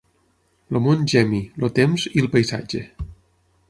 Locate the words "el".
0.71-0.79, 1.67-1.71, 2.25-2.35